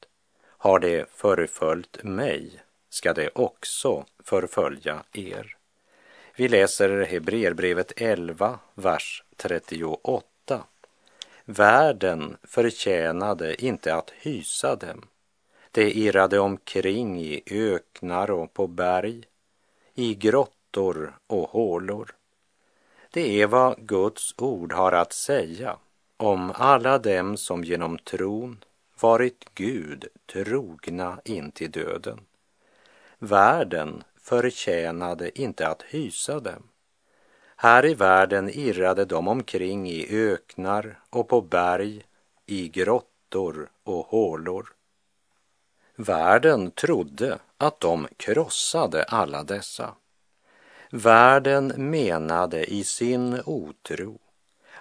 har 0.42 0.80
det 0.80 1.06
förföljt 1.12 2.04
mig 2.04 2.62
ska 2.90 3.14
det 3.14 3.30
också 3.36 4.06
förfölja 4.24 5.04
er. 5.14 5.59
Vi 6.40 6.48
läser 6.48 7.06
Hebreerbrevet 7.06 7.92
11, 7.96 8.60
vers 8.76 9.24
38. 9.36 10.64
Världen 11.46 12.38
förtjänade 12.44 13.66
inte 13.66 13.96
att 13.96 14.10
hysa 14.10 14.76
dem. 14.76 15.06
De 15.72 15.92
irrade 15.92 16.40
omkring 16.40 17.22
i 17.22 17.42
öknar 17.46 18.32
och 18.32 18.54
på 18.54 18.68
berg, 18.68 19.24
i 19.94 20.16
grottor 20.16 21.18
och 21.28 21.50
hålor. 21.50 22.16
Det 23.12 23.42
är 23.42 23.48
vad 23.48 23.88
Guds 23.88 24.36
ord 24.38 24.74
har 24.74 24.92
att 24.92 25.14
säga 25.14 25.78
om 26.18 26.52
alla 26.56 26.98
dem 26.98 27.38
som 27.38 27.64
genom 27.64 27.98
tron 27.98 28.64
varit 29.00 29.46
Gud 29.56 30.08
trogna 30.26 31.22
in 31.26 31.52
till 31.52 31.72
döden. 31.72 32.20
Världen 33.18 34.04
förtjänade 34.30 35.42
inte 35.42 35.68
att 35.68 35.82
hysa 35.82 36.40
dem. 36.40 36.64
Här 37.56 37.86
i 37.86 37.94
världen 37.94 38.50
irrade 38.50 39.06
de 39.06 39.28
omkring 39.28 39.90
i 39.90 40.08
öknar 40.10 41.00
och 41.10 41.28
på 41.28 41.42
berg, 41.42 42.04
i 42.46 42.68
grottor 42.68 43.72
och 43.84 44.06
hålor. 44.06 44.74
Världen 45.96 46.72
trodde 46.72 47.40
att 47.58 47.80
de 47.80 48.08
krossade 48.18 49.04
alla 49.04 49.44
dessa. 49.44 49.96
Världen 50.92 51.74
menade 51.78 52.74
i 52.74 52.84
sin 52.84 53.42
otro 53.46 54.20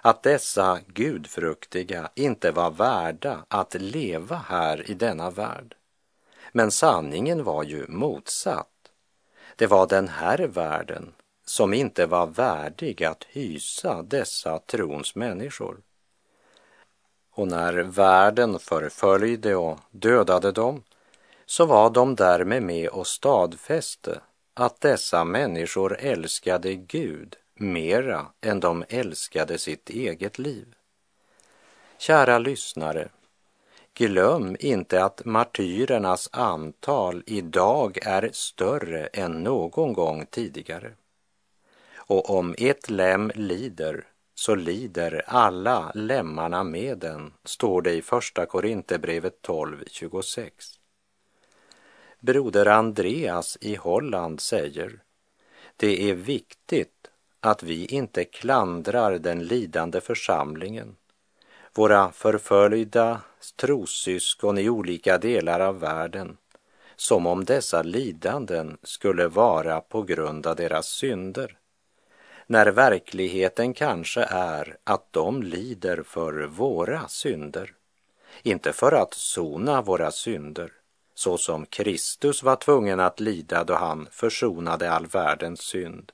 att 0.01 0.23
dessa 0.23 0.79
gudfruktiga 0.87 2.09
inte 2.15 2.51
var 2.51 2.71
värda 2.71 3.45
att 3.47 3.73
leva 3.73 4.35
här 4.35 4.91
i 4.91 4.93
denna 4.93 5.29
värld. 5.29 5.75
Men 6.51 6.71
sanningen 6.71 7.43
var 7.43 7.63
ju 7.63 7.85
motsatt. 7.87 8.68
Det 9.59 9.67
var 9.67 9.87
den 9.87 10.07
här 10.07 10.37
världen 10.37 11.13
som 11.45 11.73
inte 11.73 12.05
var 12.05 12.27
värdig 12.27 13.03
att 13.03 13.23
hysa 13.23 14.01
dessa 14.01 14.59
trons 14.59 15.15
människor. 15.15 15.77
Och 17.31 17.47
när 17.47 17.73
världen 17.73 18.59
förföljde 18.59 19.55
och 19.55 19.79
dödade 19.91 20.51
dem 20.51 20.83
så 21.45 21.65
var 21.65 21.89
de 21.89 22.15
därmed 22.15 22.63
med 22.63 22.89
och 22.89 23.07
stadfäste 23.07 24.21
att 24.53 24.81
dessa 24.81 25.23
människor 25.23 25.97
älskade 25.99 26.75
Gud 26.75 27.35
mera 27.53 28.25
än 28.41 28.59
de 28.59 28.85
älskade 28.89 29.57
sitt 29.57 29.89
eget 29.89 30.39
liv. 30.39 30.75
Kära 31.97 32.39
lyssnare, 32.39 33.09
glöm 33.99 34.55
inte 34.59 35.03
att 35.03 35.25
martyrernas 35.25 36.29
antal 36.31 37.23
idag 37.25 37.97
är 38.01 38.29
större 38.33 39.05
än 39.05 39.43
någon 39.43 39.93
gång 39.93 40.25
tidigare. 40.25 40.91
Och 41.95 42.29
om 42.29 42.55
ett 42.57 42.89
lem 42.89 43.31
lider 43.35 44.07
så 44.35 44.55
lider 44.55 45.23
alla 45.27 45.91
lemmarna 45.95 46.63
med 46.63 46.97
den, 46.97 47.33
står 47.43 47.81
det 47.81 47.93
i 47.93 48.01
Första 48.01 48.45
Korinthierbrevet 48.45 49.41
12.26. 49.41 50.49
Broder 52.19 52.65
Andreas 52.65 53.57
i 53.61 53.75
Holland 53.75 54.41
säger, 54.41 54.99
det 55.75 56.09
är 56.09 56.13
viktigt 56.13 57.11
att 57.39 57.63
vi 57.63 57.85
inte 57.85 58.23
klandrar 58.23 59.19
den 59.19 59.43
lidande 59.43 60.01
församlingen, 60.01 60.95
våra 61.73 62.11
förföljda 62.11 63.21
trossyskon 63.55 64.57
i 64.57 64.69
olika 64.69 65.17
delar 65.17 65.59
av 65.59 65.79
världen, 65.79 66.37
som 66.95 67.27
om 67.27 67.45
dessa 67.45 67.81
lidanden 67.81 68.77
skulle 68.83 69.27
vara 69.27 69.81
på 69.81 70.03
grund 70.03 70.47
av 70.47 70.55
deras 70.55 70.87
synder, 70.87 71.57
när 72.47 72.67
verkligheten 72.67 73.73
kanske 73.73 74.21
är 74.29 74.77
att 74.83 75.13
de 75.13 75.43
lider 75.43 76.03
för 76.03 76.45
våra 76.45 77.07
synder, 77.07 77.73
inte 78.43 78.73
för 78.73 78.91
att 78.91 79.13
sona 79.13 79.81
våra 79.81 80.11
synder, 80.11 80.71
så 81.15 81.37
som 81.37 81.65
Kristus 81.65 82.43
var 82.43 82.55
tvungen 82.55 82.99
att 82.99 83.19
lida 83.19 83.63
då 83.63 83.75
han 83.75 84.07
försonade 84.11 84.91
all 84.91 85.07
världens 85.07 85.61
synd. 85.61 86.11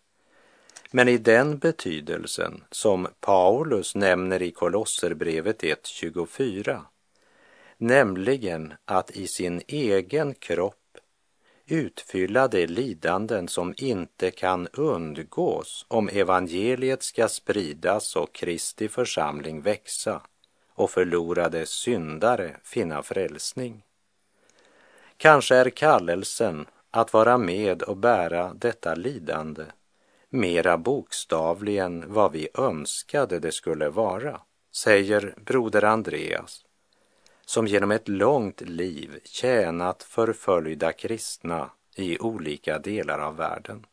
Men 0.95 1.07
i 1.07 1.17
den 1.17 1.57
betydelsen 1.57 2.63
som 2.71 3.07
Paulus 3.19 3.95
nämner 3.95 4.41
i 4.41 4.51
Kolosserbrevet 4.51 5.63
1.24, 5.63 6.81
nämligen 7.77 8.73
att 8.85 9.11
i 9.11 9.27
sin 9.27 9.61
egen 9.67 10.33
kropp 10.33 10.97
utfylla 11.65 12.47
de 12.47 12.67
lidanden 12.67 13.47
som 13.47 13.73
inte 13.77 14.31
kan 14.31 14.67
undgås 14.67 15.85
om 15.87 16.09
evangeliet 16.09 17.03
ska 17.03 17.27
spridas 17.27 18.15
och 18.15 18.33
Kristi 18.33 18.87
församling 18.87 19.61
växa 19.61 20.21
och 20.73 20.91
förlorade 20.91 21.65
syndare 21.65 22.57
finna 22.63 23.03
frälsning. 23.03 23.83
Kanske 25.17 25.55
är 25.55 25.69
kallelsen 25.69 26.65
att 26.91 27.13
vara 27.13 27.37
med 27.37 27.81
och 27.81 27.97
bära 27.97 28.53
detta 28.53 28.95
lidande 28.95 29.63
mera 30.35 30.77
bokstavligen 30.77 32.05
vad 32.07 32.31
vi 32.31 32.47
önskade 32.53 33.39
det 33.39 33.51
skulle 33.51 33.89
vara, 33.89 34.41
säger 34.75 35.35
broder 35.45 35.83
Andreas, 35.83 36.65
som 37.45 37.67
genom 37.67 37.91
ett 37.91 38.07
långt 38.07 38.61
liv 38.61 39.19
tjänat 39.23 40.03
förföljda 40.03 40.91
kristna 40.91 41.69
i 41.95 42.19
olika 42.19 42.79
delar 42.79 43.19
av 43.19 43.35
världen. 43.35 43.85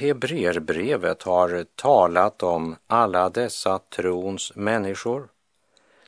Hebreerbrevet 0.00 1.22
har 1.22 1.64
talat 1.74 2.42
om 2.42 2.76
alla 2.86 3.30
dessa 3.30 3.78
trons 3.78 4.52
människor 4.56 5.28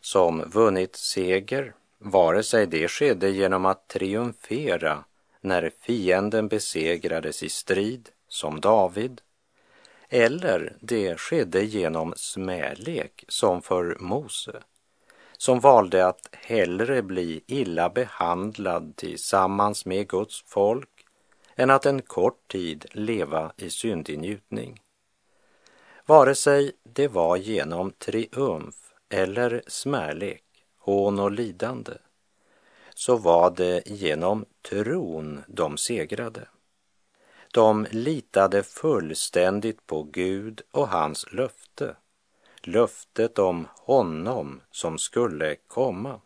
som 0.00 0.42
vunnit 0.50 0.96
seger, 0.96 1.74
vare 1.98 2.42
sig 2.42 2.66
det 2.66 2.88
skedde 2.88 3.30
genom 3.30 3.66
att 3.66 3.88
triumfera 3.88 5.04
när 5.40 5.70
fienden 5.80 6.48
besegrades 6.48 7.42
i 7.42 7.48
strid, 7.48 8.08
som 8.28 8.60
David, 8.60 9.20
Eller 10.08 10.76
det 10.80 11.20
skedde 11.20 11.64
genom 11.64 12.14
smälek 12.16 13.24
som 13.28 13.62
för 13.62 13.96
Mose, 14.00 14.62
som 15.38 15.60
valde 15.60 16.06
att 16.06 16.28
hellre 16.32 17.02
bli 17.02 17.44
illa 17.46 17.88
behandlad 17.88 18.96
tillsammans 18.96 19.86
med 19.86 20.08
Guds 20.08 20.44
folk 20.46 20.91
än 21.56 21.70
att 21.70 21.86
en 21.86 22.02
kort 22.02 22.48
tid 22.48 22.86
leva 22.92 23.52
i 23.56 23.70
syndig 23.70 24.18
njutning. 24.18 24.80
Vare 26.06 26.34
sig 26.34 26.72
det 26.82 27.08
var 27.08 27.36
genom 27.36 27.90
triumf 27.90 28.92
eller 29.08 29.62
smärlek, 29.66 30.44
hån 30.78 31.18
och 31.18 31.32
lidande, 31.32 31.92
så 32.94 33.16
var 33.16 33.50
det 33.50 33.82
genom 33.86 34.44
tron 34.68 35.44
de 35.48 35.76
segrade. 35.76 36.48
De 37.52 37.86
litade 37.90 38.62
fullständigt 38.62 39.86
på 39.86 40.02
Gud 40.02 40.62
och 40.70 40.88
hans 40.88 41.32
löfte, 41.32 41.96
löftet 42.62 43.38
om 43.38 43.68
honom 43.76 44.60
som 44.70 44.98
skulle 44.98 45.56
komma. 45.66 46.20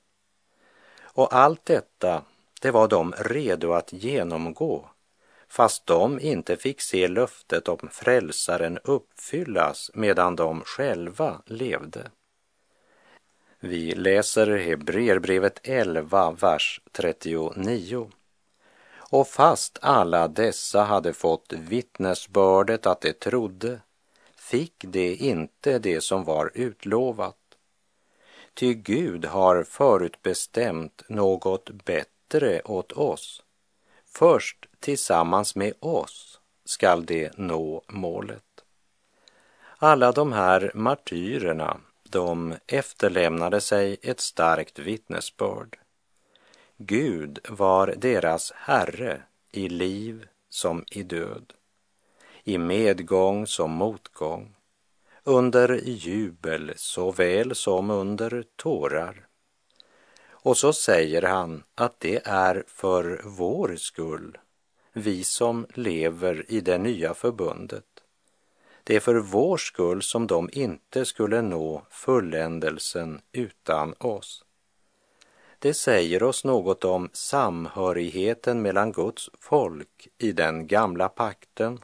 Och 1.03 1.35
allt 1.35 1.65
detta, 1.65 2.23
det 2.61 2.71
var 2.71 2.89
de 2.89 3.13
redo 3.13 3.73
att 3.73 3.93
genomgå 3.93 4.91
fast 5.57 5.87
de 5.87 6.21
inte 6.21 6.57
fick 6.57 6.81
se 6.81 7.09
löftet 7.09 7.69
om 7.69 7.89
frälsaren 7.93 8.79
uppfyllas 8.85 9.91
medan 9.95 10.37
de 10.37 10.61
själva 10.65 11.43
levde. 11.47 12.11
Vi 13.61 13.95
läser 13.95 14.57
Hebreerbrevet 14.57 15.61
11, 15.63 16.31
vers 16.31 16.81
39. 16.93 18.11
Och 19.11 19.29
fast 19.29 19.79
alla 19.83 20.29
dessa 20.29 20.83
hade 20.83 21.13
fått 21.13 21.53
vittnesbördet 21.53 22.87
att 22.87 23.01
de 23.01 23.13
trodde 23.13 23.81
fick 24.37 24.85
de 24.87 25.15
inte 25.15 25.79
det 25.79 26.01
som 26.01 26.25
var 26.25 26.51
utlovat. 26.55 27.37
Ty 28.55 28.75
Gud 28.75 29.25
har 29.25 29.63
förutbestämt 29.63 31.03
något 31.09 31.71
bättre 31.71 32.63
åt 32.65 32.93
oss. 32.93 33.43
Först 34.19 34.67
tillsammans 34.81 35.57
med 35.57 35.73
oss 35.81 36.41
skall 36.65 37.07
de 37.07 37.31
nå 37.37 37.83
målet. 37.89 38.65
Alla 39.79 40.13
de 40.13 40.33
här 40.33 40.71
martyrerna, 40.75 41.81
de 42.03 42.55
efterlämnade 42.67 43.61
sig 43.61 43.97
ett 44.03 44.21
starkt 44.21 44.79
vittnesbörd. 44.79 45.79
Gud 46.77 47.39
var 47.49 47.95
deras 47.97 48.53
Herre 48.57 49.23
i 49.53 49.69
liv 49.69 50.27
som 50.49 50.85
i 50.91 51.03
död, 51.03 51.53
i 52.45 52.59
medgång 52.59 53.47
som 53.47 53.71
motgång, 53.71 54.55
under 55.25 55.81
jubel 55.85 56.73
såväl 56.77 57.55
som 57.55 57.91
under 57.91 58.45
tårar. 58.57 59.26
Och 60.47 60.57
så 60.57 60.73
säger 60.73 61.23
han 61.23 61.63
att 61.75 62.01
det 62.01 62.27
är 62.27 62.65
för 62.67 63.23
vår 63.25 63.77
skull, 63.77 64.39
vi 64.93 65.25
som 65.25 65.67
lever 65.75 66.45
i 66.49 66.61
det 66.61 66.79
nya 66.79 67.15
förbundet. 67.15 67.85
Det 68.85 68.97
är 68.97 69.01
för 69.01 69.15
vår 69.15 69.57
skull 69.57 70.03
som 70.03 70.27
de 70.27 70.51
inte 70.53 71.05
skulle 71.05 71.43
nå 71.43 71.87
fulländelsen 71.91 73.21
utan 73.33 73.95
oss. 73.99 74.45
Det 75.59 75.75
säger 75.75 76.23
oss 76.23 76.45
något 76.45 76.85
om 76.85 77.11
samhörigheten 77.13 78.63
mellan 78.63 78.93
Guds 78.93 79.31
folk 79.41 80.09
i 80.19 80.33
den 80.33 80.67
gamla 80.67 81.09
pakten 81.09 81.81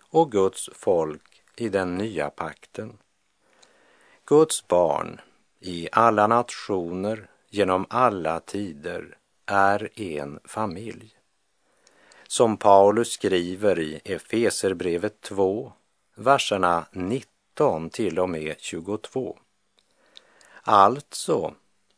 och 0.00 0.32
Guds 0.32 0.70
folk 0.72 1.42
i 1.56 1.68
den 1.68 1.94
nya 1.94 2.30
pakten. 2.30 2.98
Guds 4.24 4.68
barn 4.68 5.20
i 5.60 5.88
alla 5.92 6.26
nationer 6.26 7.28
genom 7.50 7.86
alla 7.90 8.40
tider 8.40 9.16
är 9.46 10.00
en 10.00 10.40
familj. 10.44 11.14
Som 12.26 12.56
Paulus 12.56 13.12
skriver 13.12 13.80
i 13.80 14.00
Efeserbrevet 14.04 15.20
2, 15.20 15.72
verserna 16.14 16.86
19 16.92 17.90
till 17.90 18.18
och 18.18 18.28
med 18.28 18.54
22. 18.58 19.38
Alltså 20.62 21.54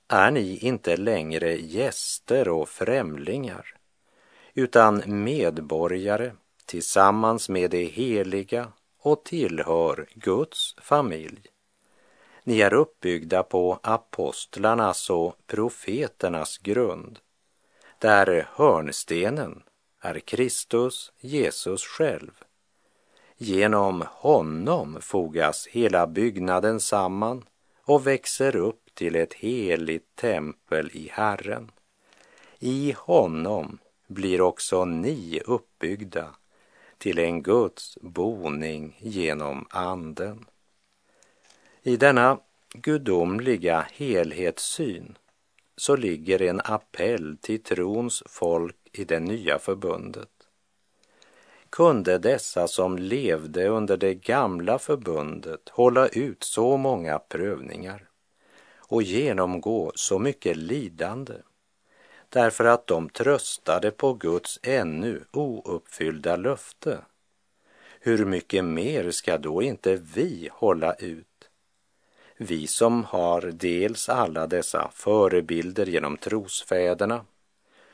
är 0.08 0.30
ni 0.30 0.58
inte 0.58 0.96
längre 0.96 1.56
gäster 1.56 2.48
och 2.48 2.68
främlingar, 2.68 3.74
utan 4.54 5.02
medborgare 5.06 6.32
tillsammans 6.66 7.48
med 7.48 7.70
de 7.70 7.84
heliga 7.84 8.72
och 8.98 9.24
tillhör 9.24 10.06
Guds 10.14 10.74
familj. 10.78 11.49
Ni 12.44 12.61
är 12.61 12.74
uppbyggda 12.74 13.42
på 13.42 13.79
apostlarnas 13.83 15.11
och 15.11 15.37
profeternas 15.46 16.59
grund, 16.59 17.18
där 17.98 18.48
hörnstenen 18.53 19.62
är 20.00 20.18
Kristus, 20.18 21.12
Jesus 21.20 21.85
själv. 21.85 22.31
Genom 23.37 24.05
honom 24.07 24.98
fogas 25.00 25.66
hela 25.66 26.07
byggnaden 26.07 26.81
samman 26.81 27.44
och 27.85 28.07
växer 28.07 28.57
upp 28.57 28.94
till 28.94 29.16
ett 29.16 29.35
heligt 29.35 30.16
tempel 30.16 30.90
i 30.92 31.09
Herren. 31.12 31.70
I 32.59 32.94
honom 32.98 33.79
blir 34.07 34.40
också 34.40 34.85
ni 34.85 35.40
uppbyggda 35.44 36.35
till 36.98 37.18
en 37.18 37.42
Guds 37.42 37.98
boning 38.00 38.96
genom 39.00 39.66
Anden. 39.70 40.46
I 41.82 41.96
denna 41.96 42.38
gudomliga 42.74 43.86
helhetssyn 43.92 45.18
så 45.76 45.96
ligger 45.96 46.42
en 46.42 46.60
appell 46.64 47.36
till 47.40 47.62
trons 47.62 48.22
folk 48.26 48.76
i 48.92 49.04
det 49.04 49.20
nya 49.20 49.58
förbundet. 49.58 50.28
Kunde 51.70 52.18
dessa 52.18 52.68
som 52.68 52.98
levde 52.98 53.68
under 53.68 53.96
det 53.96 54.14
gamla 54.14 54.78
förbundet 54.78 55.68
hålla 55.68 56.08
ut 56.08 56.42
så 56.42 56.76
många 56.76 57.18
prövningar 57.18 58.08
och 58.76 59.02
genomgå 59.02 59.92
så 59.94 60.18
mycket 60.18 60.56
lidande 60.56 61.34
därför 62.28 62.64
att 62.64 62.86
de 62.86 63.08
tröstade 63.08 63.90
på 63.90 64.14
Guds 64.14 64.60
ännu 64.62 65.24
ouppfyllda 65.32 66.36
löfte. 66.36 66.98
Hur 68.00 68.24
mycket 68.24 68.64
mer 68.64 69.10
ska 69.10 69.38
då 69.38 69.62
inte 69.62 69.96
vi 69.96 70.48
hålla 70.52 70.94
ut? 70.94 71.26
Vi 72.42 72.66
som 72.66 73.05
har 73.05 73.40
dels 73.40 74.09
alla 74.09 74.46
dessa 74.46 74.90
förebilder 74.94 75.87
genom 75.87 76.16
trosfäderna 76.16 77.24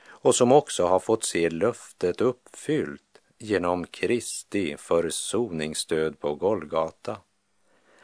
och 0.08 0.34
som 0.34 0.52
också 0.52 0.86
har 0.86 1.00
fått 1.00 1.24
se 1.24 1.50
löftet 1.50 2.20
uppfyllt 2.20 3.20
genom 3.38 3.86
Kristi 3.86 4.76
försoningsstöd 4.78 6.20
på 6.20 6.34
Golgata, 6.34 7.16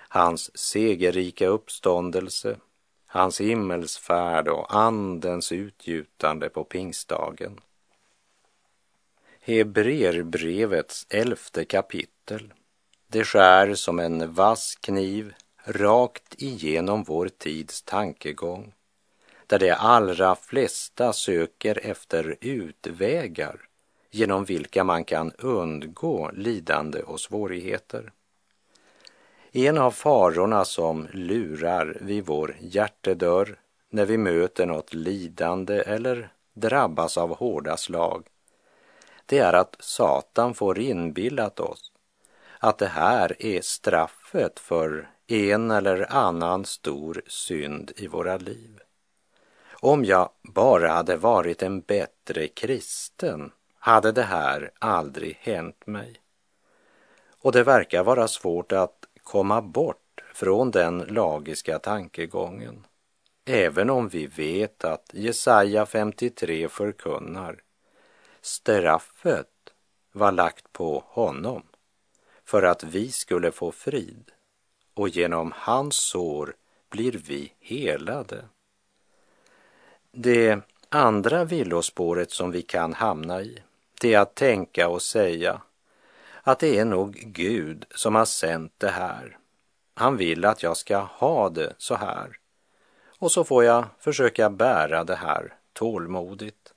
hans 0.08 0.58
segerrika 0.58 1.46
uppståndelse 1.46 2.56
hans 3.12 3.40
himmelsfärd 3.40 4.48
och 4.48 4.74
andens 4.76 5.52
utgjutande 5.52 6.48
på 6.48 6.64
pingstdagen. 6.64 7.60
Hebreerbrevets 9.40 11.06
elfte 11.10 11.64
kapitel. 11.64 12.52
Det 13.06 13.24
skär 13.24 13.74
som 13.74 13.98
en 13.98 14.34
vass 14.34 14.76
kniv 14.80 15.34
rakt 15.64 16.42
igenom 16.42 17.02
vår 17.02 17.28
tids 17.28 17.82
tankegång, 17.82 18.72
där 19.46 19.58
de 19.58 19.70
allra 19.70 20.34
flesta 20.34 21.12
söker 21.12 21.86
efter 21.86 22.36
utvägar 22.40 23.56
genom 24.10 24.44
vilka 24.44 24.84
man 24.84 25.04
kan 25.04 25.32
undgå 25.32 26.30
lidande 26.34 27.02
och 27.02 27.20
svårigheter. 27.20 28.12
En 29.52 29.78
av 29.78 29.90
farorna 29.90 30.64
som 30.64 31.08
lurar 31.12 31.98
vid 32.00 32.26
vår 32.26 32.56
hjärtedörr 32.60 33.56
när 33.90 34.06
vi 34.06 34.18
möter 34.18 34.66
något 34.66 34.94
lidande 34.94 35.82
eller 35.82 36.32
drabbas 36.52 37.18
av 37.18 37.36
hårda 37.36 37.76
slag, 37.76 38.26
det 39.26 39.38
är 39.38 39.52
att 39.52 39.76
Satan 39.80 40.54
får 40.54 40.78
inbillat 40.78 41.60
oss 41.60 41.92
att 42.64 42.78
det 42.78 42.86
här 42.86 43.36
är 43.38 43.60
straffet 43.60 44.60
för 44.60 45.10
en 45.32 45.70
eller 45.70 46.12
annan 46.12 46.64
stor 46.64 47.22
synd 47.26 47.92
i 47.96 48.06
våra 48.06 48.36
liv. 48.36 48.80
Om 49.70 50.04
jag 50.04 50.30
bara 50.42 50.88
hade 50.88 51.16
varit 51.16 51.62
en 51.62 51.80
bättre 51.80 52.48
kristen 52.48 53.52
hade 53.78 54.12
det 54.12 54.22
här 54.22 54.70
aldrig 54.78 55.36
hänt 55.40 55.86
mig. 55.86 56.14
Och 57.38 57.52
det 57.52 57.62
verkar 57.62 58.04
vara 58.04 58.28
svårt 58.28 58.72
att 58.72 59.04
komma 59.22 59.62
bort 59.62 60.22
från 60.34 60.70
den 60.70 60.98
lagiska 60.98 61.78
tankegången. 61.78 62.86
Även 63.44 63.90
om 63.90 64.08
vi 64.08 64.26
vet 64.26 64.84
att 64.84 65.10
Jesaja 65.12 65.86
53 65.86 66.68
förkunnar 66.68 67.62
straffet 68.40 69.48
var 70.12 70.32
lagt 70.32 70.72
på 70.72 71.04
honom 71.06 71.62
för 72.44 72.62
att 72.62 72.84
vi 72.84 73.10
skulle 73.10 73.52
få 73.52 73.72
frid 73.72 74.31
och 74.94 75.08
genom 75.08 75.52
hans 75.56 75.96
sår 75.96 76.54
blir 76.90 77.12
vi 77.12 77.52
helade. 77.60 78.44
Det 80.12 80.60
andra 80.88 81.44
villospåret 81.44 82.30
som 82.30 82.50
vi 82.50 82.62
kan 82.62 82.92
hamna 82.94 83.42
i, 83.42 83.62
det 84.00 84.14
är 84.14 84.18
att 84.20 84.34
tänka 84.34 84.88
och 84.88 85.02
säga 85.02 85.60
att 86.42 86.58
det 86.58 86.78
är 86.78 86.84
nog 86.84 87.12
Gud 87.14 87.84
som 87.94 88.14
har 88.14 88.24
sänt 88.24 88.72
det 88.78 88.90
här. 88.90 89.38
Han 89.94 90.16
vill 90.16 90.44
att 90.44 90.62
jag 90.62 90.76
ska 90.76 90.98
ha 90.98 91.48
det 91.48 91.74
så 91.78 91.94
här. 91.94 92.38
Och 93.18 93.32
så 93.32 93.44
får 93.44 93.64
jag 93.64 93.84
försöka 93.98 94.50
bära 94.50 95.04
det 95.04 95.14
här 95.14 95.54
tålmodigt. 95.72 96.72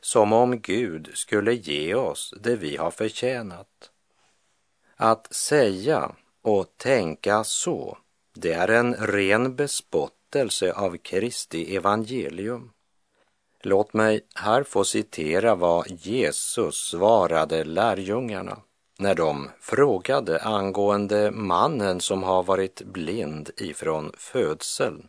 Som 0.00 0.32
om 0.32 0.60
Gud 0.60 1.10
skulle 1.14 1.54
ge 1.54 1.94
oss 1.94 2.34
det 2.40 2.56
vi 2.56 2.76
har 2.76 2.90
förtjänat. 2.90 3.90
Att 4.96 5.34
säga 5.34 6.12
och 6.44 6.66
tänka 6.76 7.44
så, 7.44 7.98
det 8.34 8.52
är 8.52 8.68
en 8.68 8.94
ren 8.94 9.56
bespottelse 9.56 10.72
av 10.72 10.96
Kristi 10.96 11.76
evangelium. 11.76 12.70
Låt 13.62 13.94
mig 13.94 14.20
här 14.34 14.62
få 14.62 14.84
citera 14.84 15.54
vad 15.54 15.90
Jesus 15.90 16.74
svarade 16.74 17.64
lärjungarna 17.64 18.58
när 18.98 19.14
de 19.14 19.50
frågade 19.60 20.38
angående 20.42 21.30
mannen 21.30 22.00
som 22.00 22.22
har 22.22 22.42
varit 22.42 22.82
blind 22.82 23.50
ifrån 23.56 24.12
födseln. 24.16 25.08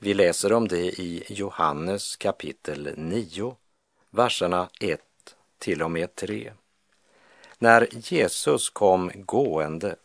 Vi 0.00 0.14
läser 0.14 0.52
om 0.52 0.68
det 0.68 1.00
i 1.00 1.24
Johannes 1.28 2.16
kapitel 2.16 2.90
9, 2.96 3.56
verserna 4.10 4.68
1 4.80 5.00
till 5.58 5.82
och 5.82 5.90
med 5.90 6.14
3. 6.14 6.52
När 7.58 7.88
Jesus 7.92 8.70
kom 8.70 9.10
gående 9.14 9.96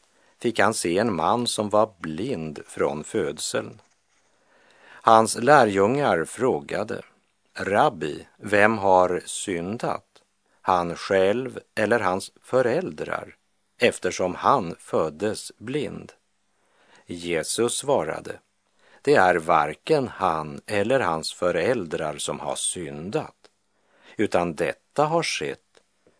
fick 0.42 0.60
han 0.60 0.74
se 0.74 0.98
en 0.98 1.14
man 1.14 1.48
som 1.48 1.70
var 1.70 1.94
blind 2.00 2.60
från 2.68 3.04
födseln. 3.04 3.82
Hans 4.84 5.38
lärjungar 5.38 6.26
frågade, 6.26 7.02
Rabbi, 7.54 8.28
vem 8.38 8.78
har 8.78 9.22
syndat? 9.26 10.06
Han 10.62 10.96
själv 10.96 11.60
eller 11.76 12.00
hans 12.00 12.32
föräldrar, 12.42 13.36
eftersom 13.78 14.36
han 14.36 14.76
föddes 14.80 15.52
blind? 15.58 16.14
Jesus 17.06 17.78
svarade, 17.78 18.40
det 19.02 19.16
är 19.16 19.36
varken 19.36 20.08
han 20.08 20.62
eller 20.66 21.00
hans 21.00 21.34
föräldrar 21.34 22.18
som 22.18 22.40
har 22.40 22.56
syndat, 22.56 23.36
utan 24.18 24.56
detta 24.56 25.06
har 25.06 25.24
skett 25.24 25.71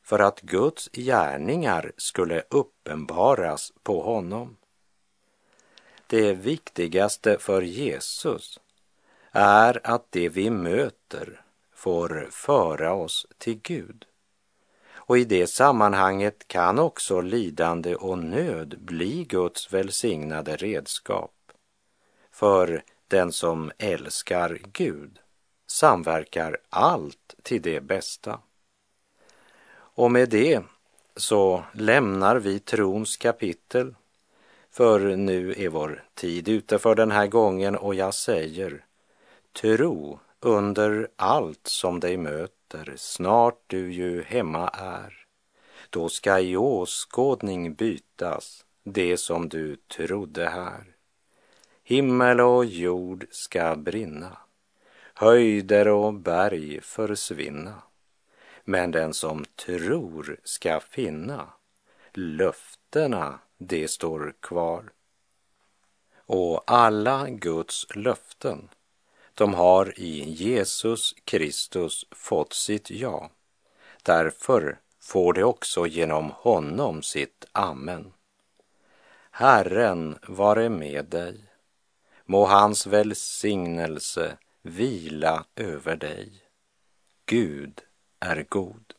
för 0.04 0.20
att 0.20 0.42
Guds 0.42 0.90
gärningar 0.94 1.92
skulle 1.98 2.44
uppenbaras 2.50 3.74
på 3.84 4.02
honom. 4.02 4.58
Det 6.08 6.34
viktigaste 6.34 7.38
för 7.40 7.62
Jesus 7.62 8.60
är 9.32 9.82
att 9.84 10.06
det 10.10 10.30
vi 10.30 10.50
möter 10.50 11.42
får 11.74 12.28
föra 12.32 12.94
oss 12.94 13.28
till 13.38 13.60
Gud. 13.64 14.06
Och 14.94 15.18
i 15.18 15.26
det 15.26 15.48
sammanhanget 15.48 16.48
kan 16.48 16.80
också 16.80 17.22
lidande 17.22 17.96
och 17.96 18.18
nöd 18.18 18.80
bli 18.80 19.24
Guds 19.24 19.74
välsignade 19.74 20.56
redskap. 20.56 21.34
För 22.32 22.84
den 23.08 23.32
som 23.32 23.72
älskar 23.78 24.60
Gud 24.74 25.20
samverkar 25.68 26.58
allt 26.70 27.36
till 27.44 27.62
det 27.62 27.82
bästa. 27.82 28.40
Och 29.96 30.12
med 30.12 30.30
det 30.30 30.64
så 31.16 31.64
lämnar 31.74 32.36
vi 32.36 32.60
trons 32.60 33.18
kapitel, 33.18 33.96
för 34.70 35.16
nu 35.16 35.54
är 35.58 35.70
vår 35.70 36.04
tid 36.14 36.50
ute 36.50 36.80
för 36.80 36.96
den 36.96 37.12
här 37.12 37.28
gången 37.28 37.76
och 37.76 37.96
jag 37.96 38.14
säger 38.14 38.86
tro 39.62 40.20
under 40.40 41.08
allt 41.16 41.68
som 41.68 42.00
dig 42.00 42.18
möter, 42.18 42.94
snart 42.98 43.60
du 43.68 43.94
ju 43.94 44.24
hemma 44.24 44.70
är. 44.70 45.26
Då 45.90 46.10
ska 46.10 46.40
i 46.40 46.58
åskådning 46.58 47.74
bytas 47.74 48.66
det 48.84 49.18
som 49.18 49.50
du 49.50 49.76
trodde 49.76 50.50
här. 50.50 50.84
Himmel 51.84 52.42
och 52.42 52.66
jord 52.66 53.26
ska 53.32 53.76
brinna, 53.76 54.38
höjder 55.14 55.88
och 55.88 56.14
berg 56.14 56.82
försvinna 56.82 57.82
men 58.64 58.92
den 58.92 59.14
som 59.14 59.46
tror 59.56 60.40
ska 60.44 60.80
finna. 60.80 61.54
Löftena, 62.14 63.40
det 63.58 63.88
står 63.88 64.34
kvar. 64.40 64.92
Och 66.16 66.64
alla 66.68 67.30
Guds 67.30 67.88
löften, 67.96 68.70
de 69.34 69.54
har 69.54 70.00
i 70.00 70.30
Jesus 70.30 71.16
Kristus 71.26 72.06
fått 72.12 72.54
sitt 72.54 72.92
ja. 72.92 73.30
Därför 74.04 74.80
får 75.00 75.34
det 75.34 75.44
också 75.44 75.88
genom 75.88 76.32
honom 76.32 77.04
sitt 77.04 77.46
amen. 77.52 78.14
Herren 79.32 80.20
vare 80.28 80.70
med 80.70 81.06
dig. 81.06 81.44
Må 82.26 82.46
hans 82.46 82.88
välsignelse 82.88 84.38
vila 84.62 85.46
över 85.56 85.96
dig. 85.96 86.32
Gud 87.26 87.82
är 88.22 88.46
god. 88.50 88.94